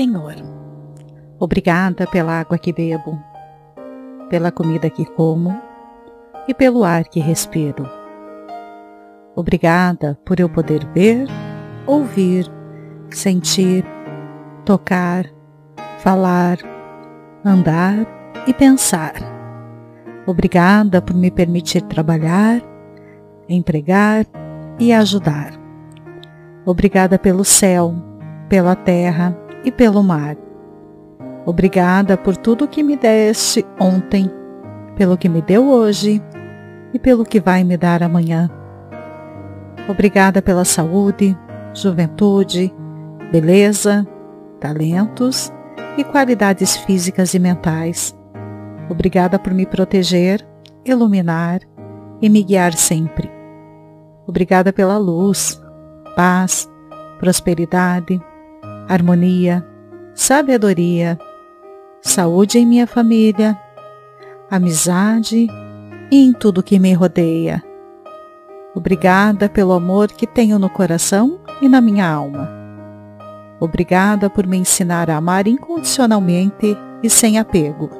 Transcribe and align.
Senhor, 0.00 0.36
obrigada 1.38 2.06
pela 2.06 2.40
água 2.40 2.56
que 2.56 2.72
bebo, 2.72 3.22
pela 4.30 4.50
comida 4.50 4.88
que 4.88 5.04
como 5.04 5.54
e 6.48 6.54
pelo 6.54 6.84
ar 6.84 7.04
que 7.04 7.20
respiro. 7.20 7.86
Obrigada 9.36 10.18
por 10.24 10.40
eu 10.40 10.48
poder 10.48 10.86
ver, 10.94 11.28
ouvir, 11.86 12.50
sentir, 13.10 13.84
tocar, 14.64 15.26
falar, 15.98 16.56
andar 17.44 18.06
e 18.46 18.54
pensar. 18.54 19.12
Obrigada 20.26 21.02
por 21.02 21.14
me 21.14 21.30
permitir 21.30 21.82
trabalhar, 21.82 22.62
empregar 23.46 24.24
e 24.78 24.94
ajudar. 24.94 25.52
Obrigada 26.64 27.18
pelo 27.18 27.44
céu, 27.44 27.94
pela 28.48 28.74
terra 28.74 29.36
e 29.64 29.70
pelo 29.70 30.02
mar. 30.02 30.36
Obrigada 31.44 32.16
por 32.16 32.36
tudo 32.36 32.68
que 32.68 32.82
me 32.82 32.96
deste 32.96 33.64
ontem, 33.78 34.30
pelo 34.96 35.16
que 35.16 35.28
me 35.28 35.40
deu 35.40 35.68
hoje 35.68 36.22
e 36.92 36.98
pelo 36.98 37.24
que 37.24 37.40
vai 37.40 37.64
me 37.64 37.76
dar 37.76 38.02
amanhã. 38.02 38.50
Obrigada 39.88 40.42
pela 40.42 40.64
saúde, 40.64 41.36
juventude, 41.74 42.72
beleza, 43.32 44.06
talentos 44.60 45.52
e 45.96 46.04
qualidades 46.04 46.76
físicas 46.76 47.34
e 47.34 47.38
mentais. 47.38 48.16
Obrigada 48.88 49.38
por 49.38 49.54
me 49.54 49.66
proteger, 49.66 50.46
iluminar 50.84 51.60
e 52.20 52.28
me 52.28 52.42
guiar 52.42 52.74
sempre. 52.74 53.30
Obrigada 54.26 54.72
pela 54.72 54.98
luz, 54.98 55.60
paz, 56.14 56.70
prosperidade, 57.18 58.20
harmonia, 58.90 59.64
sabedoria, 60.12 61.16
saúde 62.02 62.58
em 62.58 62.66
minha 62.66 62.88
família, 62.88 63.56
amizade 64.50 65.46
e 66.10 66.26
em 66.26 66.32
tudo 66.32 66.60
que 66.60 66.76
me 66.76 66.92
rodeia. 66.92 67.62
Obrigada 68.74 69.48
pelo 69.48 69.72
amor 69.72 70.08
que 70.08 70.26
tenho 70.26 70.58
no 70.58 70.68
coração 70.68 71.40
e 71.62 71.68
na 71.68 71.80
minha 71.80 72.10
alma. 72.10 72.50
Obrigada 73.60 74.28
por 74.28 74.44
me 74.44 74.56
ensinar 74.56 75.08
a 75.08 75.18
amar 75.18 75.46
incondicionalmente 75.46 76.76
e 77.00 77.08
sem 77.08 77.38
apego. 77.38 77.90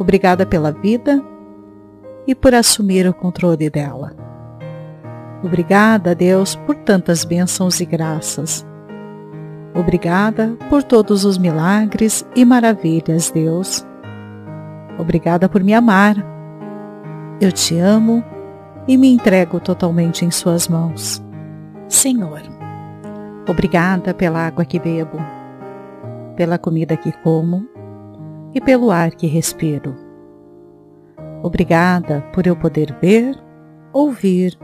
Obrigada 0.00 0.44
pela 0.44 0.72
vida 0.72 1.22
e 2.26 2.34
por 2.34 2.56
assumir 2.56 3.06
o 3.08 3.14
controle 3.14 3.70
dela. 3.70 4.16
Obrigada, 5.44 6.12
Deus, 6.12 6.56
por 6.56 6.74
tantas 6.74 7.24
bênçãos 7.24 7.80
e 7.80 7.84
graças. 7.84 8.71
Obrigada 9.74 10.56
por 10.68 10.82
todos 10.82 11.24
os 11.24 11.38
milagres 11.38 12.26
e 12.36 12.44
maravilhas, 12.44 13.30
Deus. 13.30 13.86
Obrigada 14.98 15.48
por 15.48 15.64
me 15.64 15.72
amar. 15.72 16.16
Eu 17.40 17.50
te 17.50 17.78
amo 17.78 18.22
e 18.86 18.98
me 18.98 19.12
entrego 19.12 19.58
totalmente 19.60 20.24
em 20.24 20.30
Suas 20.30 20.68
mãos. 20.68 21.22
Senhor, 21.88 22.42
obrigada 23.48 24.12
pela 24.12 24.46
água 24.46 24.64
que 24.64 24.78
bebo, 24.78 25.18
pela 26.36 26.58
comida 26.58 26.96
que 26.96 27.10
como 27.10 27.66
e 28.54 28.60
pelo 28.60 28.90
ar 28.90 29.12
que 29.12 29.26
respiro. 29.26 29.94
Obrigada 31.42 32.20
por 32.32 32.46
eu 32.46 32.54
poder 32.54 32.96
ver, 33.00 33.36
ouvir, 33.92 34.58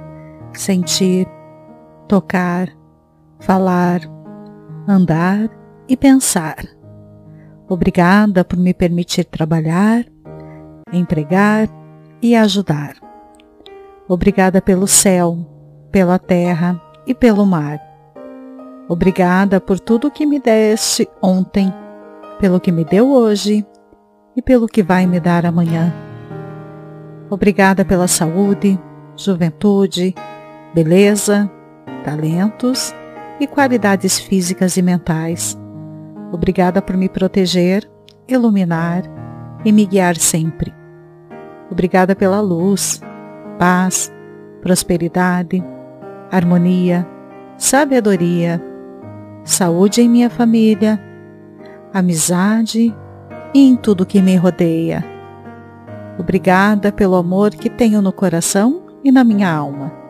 sentir, 0.52 1.26
tocar, 2.06 2.68
falar, 3.40 4.00
andar 4.88 5.50
e 5.86 5.96
pensar. 5.96 6.64
Obrigada 7.68 8.44
por 8.44 8.58
me 8.58 8.72
permitir 8.72 9.24
trabalhar, 9.26 10.06
empregar 10.90 11.68
e 12.22 12.34
ajudar. 12.34 12.96
Obrigada 14.08 14.62
pelo 14.62 14.86
céu, 14.86 15.36
pela 15.92 16.18
terra 16.18 16.80
e 17.06 17.14
pelo 17.14 17.44
mar. 17.44 17.78
Obrigada 18.88 19.60
por 19.60 19.78
tudo 19.78 20.10
que 20.10 20.24
me 20.24 20.40
deste 20.40 21.06
ontem, 21.20 21.72
pelo 22.40 22.58
que 22.58 22.72
me 22.72 22.84
deu 22.86 23.10
hoje 23.10 23.66
e 24.34 24.40
pelo 24.40 24.66
que 24.66 24.82
vai 24.82 25.06
me 25.06 25.20
dar 25.20 25.44
amanhã. 25.44 25.92
Obrigada 27.28 27.84
pela 27.84 28.08
saúde, 28.08 28.80
juventude, 29.14 30.14
beleza, 30.72 31.50
talentos 32.02 32.94
e 33.40 33.46
qualidades 33.46 34.18
físicas 34.18 34.76
e 34.76 34.82
mentais. 34.82 35.58
Obrigada 36.32 36.82
por 36.82 36.96
me 36.96 37.08
proteger, 37.08 37.88
iluminar 38.26 39.02
e 39.64 39.72
me 39.72 39.86
guiar 39.86 40.16
sempre. 40.16 40.74
Obrigada 41.70 42.14
pela 42.14 42.40
luz, 42.40 43.00
paz, 43.58 44.12
prosperidade, 44.62 45.62
harmonia, 46.30 47.06
sabedoria, 47.56 48.62
saúde 49.44 50.02
em 50.02 50.08
minha 50.08 50.30
família, 50.30 51.00
amizade 51.92 52.94
e 53.54 53.68
em 53.68 53.76
tudo 53.76 54.06
que 54.06 54.20
me 54.20 54.36
rodeia. 54.36 55.04
Obrigada 56.18 56.90
pelo 56.90 57.14
amor 57.14 57.50
que 57.50 57.70
tenho 57.70 58.02
no 58.02 58.12
coração 58.12 58.82
e 59.04 59.12
na 59.12 59.22
minha 59.22 59.50
alma. 59.50 60.07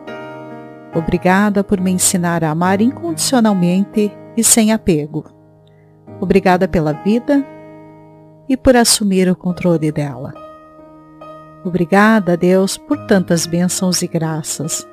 Obrigada 0.93 1.63
por 1.63 1.79
me 1.79 1.91
ensinar 1.91 2.43
a 2.43 2.49
amar 2.49 2.81
incondicionalmente 2.81 4.11
e 4.35 4.43
sem 4.43 4.71
apego. 4.71 5.25
Obrigada 6.19 6.67
pela 6.67 6.93
vida 6.93 7.45
e 8.47 8.57
por 8.57 8.75
assumir 8.75 9.29
o 9.29 9.35
controle 9.35 9.91
dela. 9.91 10.33
Obrigada, 11.63 12.35
Deus, 12.35 12.77
por 12.77 12.97
tantas 13.05 13.45
bênçãos 13.45 14.01
e 14.01 14.07
graças. 14.07 14.87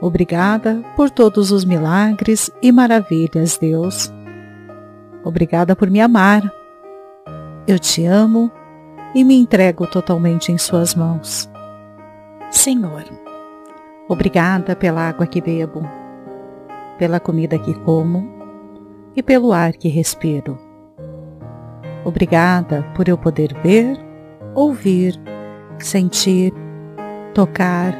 Obrigada 0.00 0.82
por 0.96 1.10
todos 1.10 1.50
os 1.50 1.64
milagres 1.64 2.50
e 2.62 2.70
maravilhas, 2.70 3.56
Deus. 3.58 4.12
Obrigada 5.24 5.74
por 5.74 5.90
me 5.90 6.00
amar. 6.00 6.52
Eu 7.66 7.78
te 7.78 8.04
amo 8.04 8.52
e 9.14 9.24
me 9.24 9.36
entrego 9.36 9.86
totalmente 9.86 10.52
em 10.52 10.58
Suas 10.58 10.94
mãos. 10.94 11.50
Senhor, 12.50 13.04
Obrigada 14.06 14.76
pela 14.76 15.08
água 15.08 15.26
que 15.26 15.40
bebo, 15.40 15.80
pela 16.98 17.18
comida 17.18 17.58
que 17.58 17.72
como 17.72 18.28
e 19.16 19.22
pelo 19.22 19.50
ar 19.50 19.72
que 19.72 19.88
respiro. 19.88 20.58
Obrigada 22.04 22.82
por 22.94 23.08
eu 23.08 23.16
poder 23.16 23.56
ver, 23.62 23.98
ouvir, 24.54 25.18
sentir, 25.78 26.52
tocar, 27.32 27.94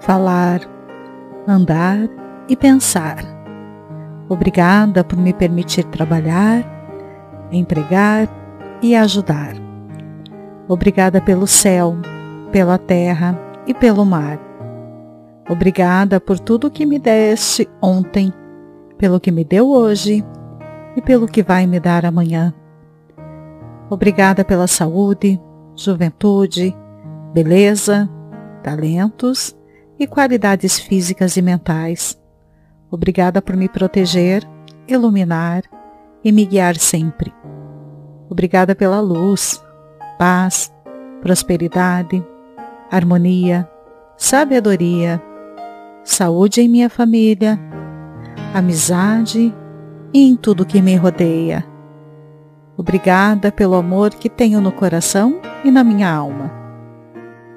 falar, 0.00 0.60
andar 1.46 2.08
e 2.48 2.56
pensar. 2.56 3.18
Obrigada 4.28 5.04
por 5.04 5.16
me 5.16 5.32
permitir 5.32 5.84
trabalhar, 5.84 6.64
empregar 7.52 8.28
e 8.82 8.96
ajudar. 8.96 9.54
Obrigada 10.66 11.20
pelo 11.20 11.46
céu, 11.46 11.96
pela 12.50 12.76
terra 12.76 13.38
e 13.68 13.72
pelo 13.72 14.04
mar 14.04 14.47
Obrigada 15.48 16.20
por 16.20 16.38
tudo 16.38 16.70
que 16.70 16.84
me 16.84 16.98
deste 16.98 17.66
ontem, 17.80 18.32
pelo 18.98 19.18
que 19.18 19.32
me 19.32 19.44
deu 19.44 19.70
hoje 19.70 20.22
e 20.94 21.00
pelo 21.00 21.26
que 21.26 21.42
vai 21.42 21.66
me 21.66 21.80
dar 21.80 22.04
amanhã. 22.04 22.52
Obrigada 23.88 24.44
pela 24.44 24.66
saúde, 24.66 25.40
juventude, 25.74 26.76
beleza, 27.32 28.10
talentos 28.62 29.56
e 29.98 30.06
qualidades 30.06 30.78
físicas 30.78 31.38
e 31.38 31.42
mentais. 31.42 32.20
Obrigada 32.90 33.40
por 33.40 33.56
me 33.56 33.70
proteger, 33.70 34.46
iluminar 34.86 35.62
e 36.22 36.30
me 36.30 36.44
guiar 36.44 36.76
sempre. 36.76 37.32
Obrigada 38.28 38.74
pela 38.74 39.00
luz, 39.00 39.64
paz, 40.18 40.70
prosperidade, 41.22 42.22
harmonia, 42.90 43.66
sabedoria 44.14 45.22
saúde 46.10 46.62
em 46.62 46.68
minha 46.68 46.88
família, 46.88 47.60
amizade 48.54 49.54
e 50.12 50.26
em 50.26 50.36
tudo 50.36 50.64
que 50.64 50.80
me 50.80 50.96
rodeia. 50.96 51.66
Obrigada 52.76 53.52
pelo 53.52 53.74
amor 53.74 54.10
que 54.10 54.30
tenho 54.30 54.60
no 54.60 54.72
coração 54.72 55.40
e 55.64 55.70
na 55.70 55.84
minha 55.84 56.10
alma. 56.10 56.50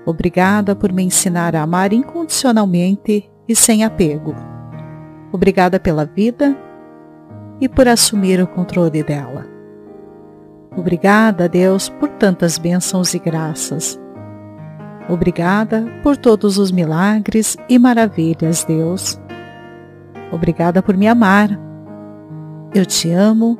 Obrigada 0.05 0.75
por 0.75 0.91
me 0.91 1.03
ensinar 1.03 1.55
a 1.55 1.61
amar 1.61 1.93
incondicionalmente 1.93 3.29
e 3.47 3.55
sem 3.55 3.83
apego. 3.83 4.35
Obrigada 5.31 5.79
pela 5.79 6.05
vida 6.05 6.57
e 7.61 7.69
por 7.69 7.87
assumir 7.87 8.41
o 8.41 8.47
controle 8.47 9.03
dela. 9.03 9.45
Obrigada, 10.75 11.47
Deus, 11.47 11.87
por 11.87 12.09
tantas 12.09 12.57
bênçãos 12.57 13.13
e 13.13 13.19
graças. 13.19 14.00
Obrigada 15.09 15.85
por 16.03 16.15
todos 16.15 16.57
os 16.57 16.71
milagres 16.71 17.57
e 17.67 17.77
maravilhas, 17.77 18.63
Deus. 18.63 19.19
Obrigada 20.31 20.81
por 20.81 20.95
me 20.95 21.07
amar. 21.07 21.49
Eu 22.73 22.85
te 22.85 23.11
amo 23.11 23.59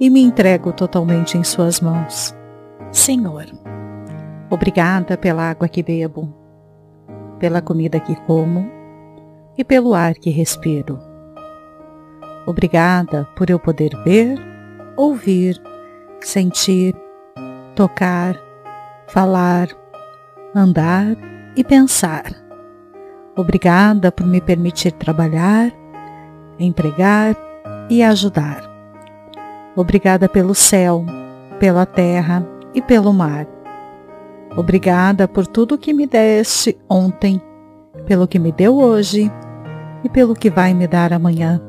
e 0.00 0.10
me 0.10 0.22
entrego 0.22 0.72
totalmente 0.72 1.38
em 1.38 1.44
Suas 1.44 1.80
mãos. 1.80 2.34
Senhor, 2.90 3.46
obrigada 4.50 5.16
pela 5.16 5.50
água 5.50 5.68
que 5.68 5.82
bebo, 5.82 6.34
pela 7.38 7.62
comida 7.62 8.00
que 8.00 8.16
como 8.22 8.68
e 9.56 9.62
pelo 9.62 9.94
ar 9.94 10.14
que 10.14 10.30
respiro. 10.30 10.98
Obrigada 12.46 13.28
por 13.36 13.48
eu 13.48 13.60
poder 13.60 13.90
ver, 14.02 14.36
ouvir, 14.96 15.62
sentir, 16.20 16.96
tocar, 17.76 18.36
falar, 19.06 19.68
andar 20.54 21.16
e 21.56 21.62
pensar. 21.62 22.24
Obrigada 23.36 24.10
por 24.10 24.26
me 24.26 24.40
permitir 24.40 24.92
trabalhar, 24.92 25.72
empregar 26.58 27.36
e 27.88 28.02
ajudar. 28.02 28.68
Obrigada 29.76 30.28
pelo 30.28 30.54
céu, 30.54 31.04
pela 31.58 31.86
terra 31.86 32.46
e 32.74 32.82
pelo 32.82 33.12
mar. 33.12 33.46
Obrigada 34.56 35.28
por 35.28 35.46
tudo 35.46 35.78
que 35.78 35.94
me 35.94 36.06
deste 36.06 36.76
ontem, 36.88 37.40
pelo 38.04 38.26
que 38.26 38.38
me 38.38 38.50
deu 38.50 38.76
hoje 38.76 39.30
e 40.02 40.08
pelo 40.08 40.34
que 40.34 40.50
vai 40.50 40.74
me 40.74 40.88
dar 40.88 41.12
amanhã. 41.12 41.60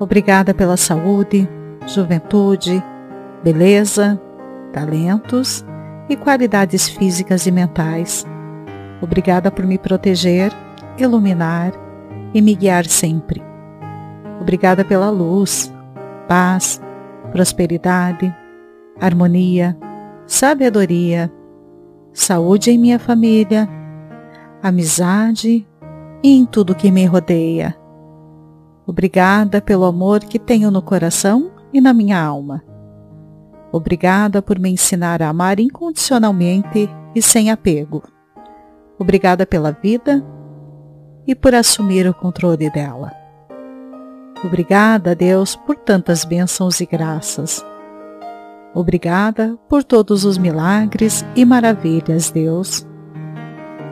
Obrigada 0.00 0.54
pela 0.54 0.76
saúde, 0.76 1.48
juventude, 1.86 2.82
beleza, 3.44 4.20
talentos 4.72 5.64
e 6.08 6.16
qualidades 6.16 6.88
físicas 6.88 7.46
e 7.46 7.50
mentais. 7.50 8.26
Obrigada 9.00 9.50
por 9.50 9.66
me 9.66 9.78
proteger, 9.78 10.52
iluminar 10.98 11.72
e 12.34 12.40
me 12.40 12.54
guiar 12.54 12.86
sempre. 12.86 13.42
Obrigada 14.40 14.84
pela 14.84 15.10
luz, 15.10 15.72
paz, 16.28 16.80
prosperidade, 17.30 18.34
harmonia, 19.00 19.76
sabedoria, 20.26 21.32
saúde 22.12 22.70
em 22.70 22.78
minha 22.78 22.98
família, 22.98 23.68
amizade 24.62 25.66
e 26.22 26.36
em 26.36 26.44
tudo 26.44 26.74
que 26.74 26.90
me 26.90 27.04
rodeia. 27.04 27.76
Obrigada 28.86 29.60
pelo 29.60 29.84
amor 29.84 30.20
que 30.20 30.38
tenho 30.38 30.70
no 30.70 30.82
coração 30.82 31.50
e 31.72 31.80
na 31.80 31.92
minha 31.92 32.20
alma. 32.20 32.62
Obrigada 33.72 34.42
por 34.42 34.58
me 34.58 34.68
ensinar 34.68 35.22
a 35.22 35.30
amar 35.30 35.58
incondicionalmente 35.58 36.90
e 37.14 37.22
sem 37.22 37.50
apego. 37.50 38.02
Obrigada 38.98 39.46
pela 39.46 39.72
vida 39.72 40.22
e 41.26 41.34
por 41.34 41.54
assumir 41.54 42.06
o 42.06 42.12
controle 42.12 42.70
dela. 42.70 43.12
Obrigada, 44.44 45.14
Deus, 45.14 45.56
por 45.56 45.76
tantas 45.76 46.24
bênçãos 46.24 46.80
e 46.80 46.86
graças. 46.86 47.64
Obrigada 48.74 49.58
por 49.68 49.82
todos 49.82 50.24
os 50.24 50.36
milagres 50.36 51.24
e 51.34 51.44
maravilhas, 51.44 52.30
Deus. 52.30 52.86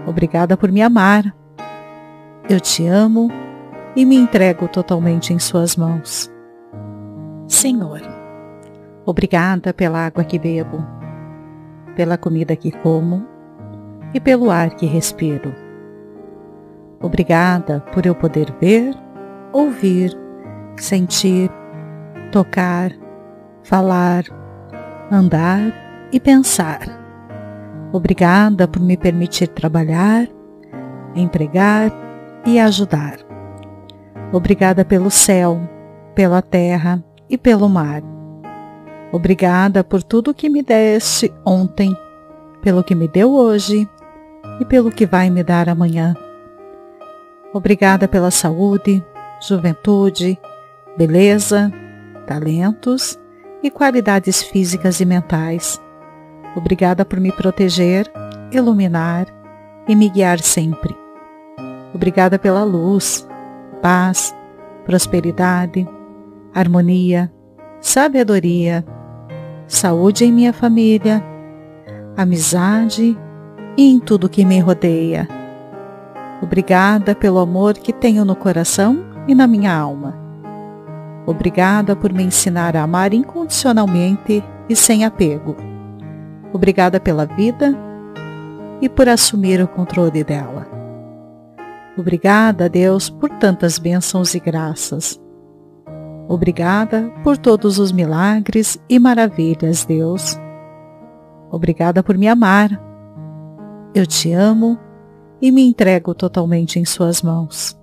Obrigada 0.07 0.57
por 0.57 0.71
me 0.71 0.83
amar. 0.83 1.35
Eu 2.49 2.61
te 2.61 2.87
amo 2.87 3.31
e 3.95 4.05
me 4.05 4.17
entrego 4.17 4.69
totalmente 4.69 5.33
em 5.33 5.39
Suas 5.39 5.77
mãos. 5.77 6.31
Senhor, 7.47 8.20
Obrigada 9.07 9.73
pela 9.73 10.07
água 10.07 10.25
que 10.25 10.39
bebo, 10.39 10.85
pela 11.97 12.19
comida 12.19 12.55
que 12.55 12.71
como 12.71 13.27
e 14.13 14.21
pelo 14.21 14.51
ar 14.51 14.71
que 14.75 14.85
respiro. 14.85 15.55
Obrigada 17.01 17.81
por 17.95 18.05
eu 18.05 18.15
poder 18.15 18.55
ver, 18.61 18.95
ouvir, 19.53 20.13
sentir, 20.77 21.51
tocar, 22.31 22.93
falar, 23.63 24.25
andar 25.11 25.73
e 26.13 26.21
pensar. 26.21 26.81
Obrigada 27.93 28.69
por 28.69 28.83
me 28.83 28.99
permitir 28.99 29.49
trabalhar, 29.49 30.29
empregar 31.17 31.91
e 32.45 32.61
ajudar. 32.61 33.17
Obrigada 34.31 34.85
pelo 34.85 35.11
céu, 35.11 35.59
pela 36.15 36.43
terra 36.43 37.03
e 37.31 37.39
pelo 37.39 37.69
mar 37.69 38.03
Obrigada 39.13 39.83
por 39.83 40.03
tudo 40.03 40.33
que 40.33 40.49
me 40.49 40.63
deste 40.63 41.33
ontem, 41.45 41.97
pelo 42.63 42.85
que 42.85 42.95
me 42.95 43.09
deu 43.09 43.33
hoje 43.33 43.89
e 44.61 44.65
pelo 44.65 44.91
que 44.91 45.05
vai 45.05 45.29
me 45.31 45.43
dar 45.43 45.69
amanhã. 45.69 46.15
Obrigada 47.53 48.07
pela 48.07 48.31
saúde, 48.31 49.05
juventude, 49.41 50.39
beleza, 50.97 51.73
talentos 52.27 53.19
e 53.63 53.71
qualidades 53.71 54.43
físicas 54.43 55.01
e 55.01 55.05
mentais. 55.05 55.81
Obrigada 56.55 57.05
por 57.05 57.19
me 57.19 57.33
proteger, 57.33 58.11
iluminar 58.53 59.27
e 59.89 59.97
me 59.97 60.09
guiar 60.09 60.39
sempre. 60.39 60.97
Obrigada 61.93 62.39
pela 62.39 62.63
luz, 62.63 63.27
paz, 63.83 64.35
prosperidade, 64.85 65.89
harmonia, 66.55 67.33
sabedoria, 67.81 68.85
saúde 69.71 70.25
em 70.25 70.33
minha 70.33 70.53
família, 70.53 71.25
amizade 72.17 73.17
e 73.77 73.91
em 73.91 74.01
tudo 74.01 74.29
que 74.29 74.45
me 74.45 74.59
rodeia. 74.59 75.29
Obrigada 76.43 77.15
pelo 77.15 77.39
amor 77.39 77.75
que 77.75 77.93
tenho 77.93 78.25
no 78.25 78.35
coração 78.35 79.05
e 79.29 79.35
na 79.35 79.47
minha 79.47 79.73
alma. 79.73 80.19
Obrigada 81.25 81.95
por 81.95 82.13
me 82.13 82.25
ensinar 82.25 82.77
a 82.77 82.83
amar 82.83 83.15
incondicionalmente 83.15 84.43
e 84.69 84.75
sem 84.75 85.05
apego. 85.05 85.57
Obrigada 86.53 86.99
pela 86.99 87.25
vida 87.25 87.73
e 88.81 88.89
por 88.89 89.09
assumir 89.09 89.63
o 89.63 89.69
controle 89.69 90.25
dela. 90.25 90.67
Obrigada, 91.97 92.69
Deus, 92.69 93.09
por 93.09 93.31
tantas 93.31 93.79
bênçãos 93.79 94.35
e 94.35 94.41
graças. 94.41 95.20
Obrigada 96.31 97.13
por 97.25 97.37
todos 97.37 97.81
os 97.81 97.91
milagres 97.91 98.81
e 98.89 99.01
maravilhas, 99.01 99.85
Deus. 99.85 100.39
Obrigada 101.51 102.05
por 102.05 102.17
me 102.17 102.29
amar. 102.29 102.71
Eu 103.93 104.07
te 104.07 104.33
amo 104.33 104.79
e 105.43 105.51
me 105.51 105.67
entrego 105.67 106.15
totalmente 106.15 106.79
em 106.79 106.85
Suas 106.85 107.21
mãos. 107.21 107.77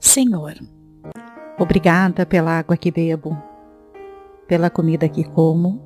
Senhor, 0.00 0.54
obrigada 1.58 2.24
pela 2.24 2.58
água 2.58 2.78
que 2.78 2.90
bebo, 2.90 3.36
pela 4.48 4.70
comida 4.70 5.06
que 5.06 5.22
como 5.22 5.78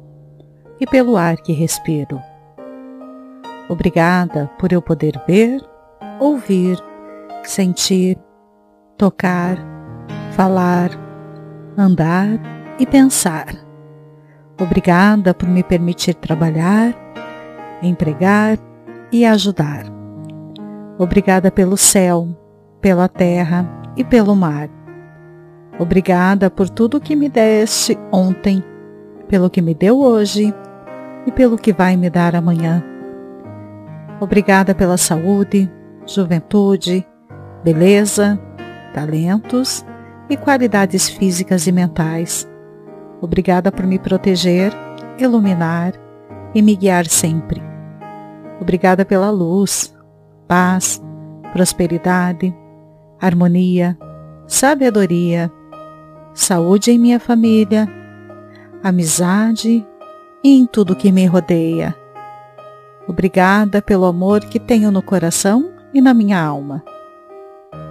e 0.79 0.87
pelo 0.87 1.17
ar 1.17 1.39
que 1.39 1.53
respiro. 1.53 2.21
Obrigada 3.69 4.49
por 4.61 4.73
eu 4.73 4.81
poder 4.81 5.21
ver, 5.27 5.61
ouvir, 6.21 6.79
sentir, 7.43 8.17
tocar, 8.97 9.59
falar, 10.37 11.10
andar 11.81 12.29
e 12.79 12.87
pensar. 12.87 13.47
Obrigada 14.61 15.33
por 15.33 15.49
me 15.49 15.63
permitir 15.63 16.15
trabalhar, 16.15 16.95
empregar 17.83 18.59
e 19.11 19.25
ajudar. 19.25 19.85
Obrigada 20.99 21.51
pelo 21.51 21.77
céu, 21.77 22.29
pela 22.81 23.09
terra 23.09 23.67
e 23.97 24.05
pelo 24.05 24.37
mar. 24.37 24.69
Obrigada 25.79 26.51
por 26.51 26.69
tudo 26.69 27.01
que 27.01 27.17
me 27.17 27.29
deste 27.29 27.99
ontem, 28.13 28.63
pelo 29.29 29.49
que 29.49 29.63
me 29.63 29.75
deu 29.75 29.99
hoje 29.99 30.55
e 31.27 31.33
pelo 31.33 31.57
que 31.57 31.73
vai 31.73 31.97
me 31.97 32.11
dar 32.11 32.37
amanhã. 32.37 32.85
Obrigada 34.21 34.75
pela 34.75 34.99
saúde, 34.99 35.73
juventude, 36.07 37.07
beleza, 37.65 38.39
talentos 38.93 39.87
e 40.31 40.37
qualidades 40.37 41.09
físicas 41.09 41.67
e 41.67 41.73
mentais. 41.73 42.49
Obrigada 43.21 43.73
por 43.73 43.85
me 43.85 43.99
proteger, 43.99 44.73
iluminar 45.19 45.93
e 46.55 46.63
me 46.63 46.77
guiar 46.77 47.07
sempre. 47.07 47.61
Obrigada 48.61 49.05
pela 49.05 49.31
luz, 49.31 49.93
paz, 50.47 51.03
prosperidade, 51.53 52.55
harmonia, 53.21 53.99
sabedoria, 54.47 55.51
saúde 56.33 56.93
em 56.93 56.99
minha 56.99 57.19
família, 57.19 57.89
amizade 58.83 59.85
e 60.45 60.59
em 60.59 60.65
tudo 60.65 60.97
que 60.97 61.11
me 61.11 61.27
rodeia. 61.27 61.95
Obrigada 63.09 63.83
pelo 63.83 64.07
amor 64.07 64.41
que 64.41 64.61
tenho 64.61 64.93
no 64.93 65.03
coração 65.03 65.73
e 65.93 66.01
na 66.01 66.15
minha 66.15 66.41
alma. 66.41 66.85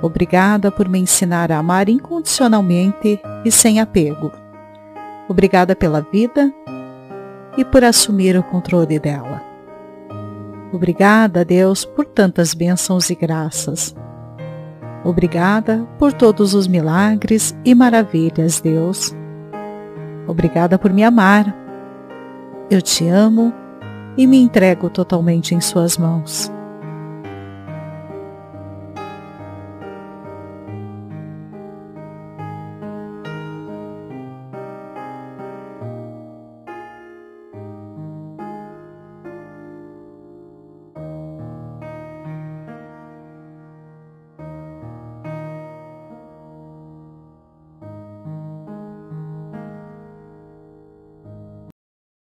Obrigada 0.02 0.72
por 0.72 0.88
me 0.88 1.00
ensinar 1.00 1.52
a 1.52 1.58
amar 1.58 1.90
incondicionalmente 1.90 3.20
e 3.44 3.52
sem 3.52 3.80
apego. 3.80 4.32
Obrigada 5.28 5.76
pela 5.76 6.02
vida 6.02 6.52
e 7.58 7.66
por 7.66 7.84
assumir 7.84 8.38
o 8.38 8.44
controle 8.44 8.98
dela. 8.98 9.42
Obrigada, 10.72 11.44
Deus, 11.44 11.84
por 11.84 12.06
tantas 12.06 12.54
bênçãos 12.54 13.10
e 13.10 13.16
graças. 13.16 13.96
Obrigada 15.04 15.88
por 15.98 16.14
todos 16.14 16.54
os 16.54 16.68
milagres 16.68 17.56
e 17.66 17.74
maravilhas, 17.74 18.62
Deus. 18.62 19.16
Obrigada 20.28 20.78
por 20.78 20.94
me 20.94 21.04
amar. 21.04 21.56
Eu 22.70 22.82
te 22.82 23.08
amo 23.08 23.54
e 24.18 24.28
me 24.28 24.38
entrego 24.38 24.90
totalmente 24.90 25.56
em 25.56 25.62
Suas 25.62 25.98
mãos. 25.98 26.52